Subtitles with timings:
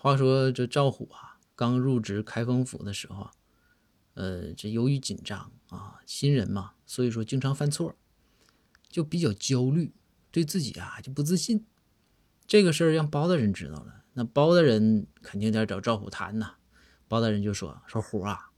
[0.00, 3.30] 话说这赵虎啊，刚入职开封府的时候，
[4.14, 7.92] 呃，这由于紧张啊，新人嘛，所以说经常犯错，
[8.88, 9.92] 就比较焦虑，
[10.30, 11.66] 对自己啊就不自信。
[12.46, 16.54] 这个事儿让包大人知道了，那包大人肯定得找赵虎谈呐。
[17.08, 18.52] 包大人就说：“说虎啊，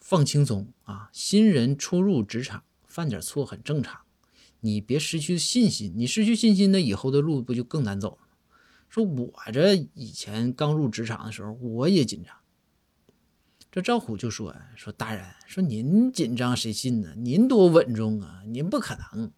[0.00, 4.00] 放轻松啊，新人初入职场犯点错很正常，
[4.58, 8.27] 你别失去信心，你失去信心，那以后的路不就更难走了？”
[8.88, 12.34] 说我这以前刚入职场的时候，我也紧张。
[13.70, 17.14] 这赵虎就说：“说大人，说您紧张谁信呢？
[17.16, 19.30] 您多稳重啊，您不可能。”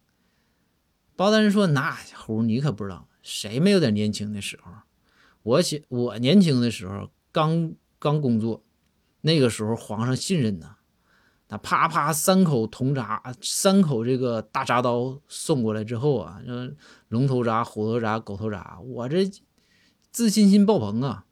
[1.17, 4.71] 包大人说：“那虎你可不知道，谁没有点年轻的时候？
[5.43, 8.63] 我写我年轻的时候刚刚工作，
[9.19, 10.77] 那个时候皇上信任呢，
[11.51, 16.73] 那啪啪三口铜铡，三口这个大铡刀送过来之后啊，这
[17.09, 19.29] 龙头铡、虎头铡、狗头铡，我这
[20.11, 21.25] 自信心爆棚啊！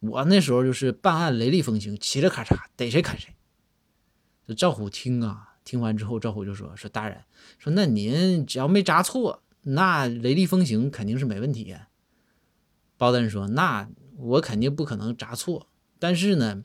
[0.00, 3.34] 我那时候就是办案雷厉风行，嘁哩咔嚓逮谁砍谁。
[4.46, 7.24] 这赵虎听啊，听完之后，赵虎就说：“说大人，
[7.58, 11.74] 说那您只要没扎错，那雷厉风行肯定是没问题。”
[12.98, 13.88] 包大人说：“那
[14.18, 16.62] 我肯定不可能扎错，但是呢，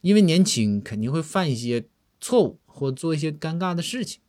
[0.00, 1.88] 因为年轻，肯定会犯一些
[2.20, 4.20] 错误或做一些尴尬的事情。”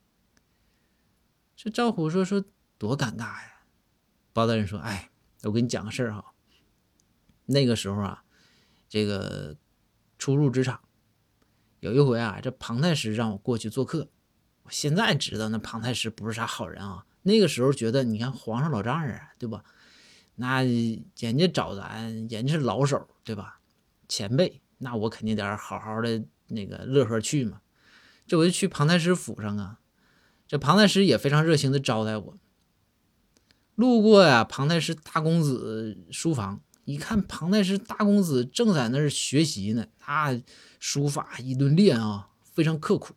[1.55, 2.43] 这赵虎说：“说
[2.77, 3.63] 多尴尬呀！”
[4.33, 5.09] 包大人说：“哎，
[5.43, 6.33] 我跟你讲个事儿哈。
[7.47, 8.23] 那个时候啊，
[8.87, 9.57] 这个
[10.19, 10.81] 初入职场，
[11.79, 14.09] 有一回啊，这庞太师让我过去做客。
[14.63, 17.05] 我现在知道那庞太师不是啥好人啊。
[17.23, 19.63] 那个时候觉得，你看皇上老丈人啊，对吧？
[20.35, 23.59] 那人家找咱，人家是老手，对吧？
[24.07, 27.61] 前辈，那我肯定得好好的那个乐呵去嘛。
[28.25, 29.79] 这我就去庞太师府上啊，
[30.47, 32.37] 这庞太师也非常热情的招待我。
[33.75, 40.37] 路过呀，庞太师大公子书房，一看庞太师大公子正在那儿学习呢，他
[40.79, 43.13] 书法一顿练啊，非常刻苦。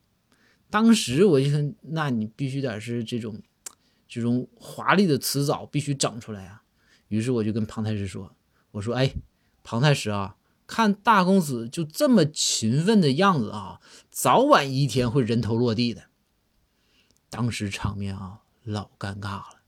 [0.69, 3.43] 当时我就说，那你必须得是这种
[4.07, 6.63] 这种华丽的词藻必须整出来啊。
[7.09, 8.37] 于是我就跟庞太师说
[8.71, 9.13] ：“我说，哎，
[9.65, 10.37] 庞太师啊，
[10.71, 16.05] 看大公子就这么勤奋的样子啊，早晚一天会人头落地的。”
[17.29, 19.60] 当时场面啊，老尴尬了。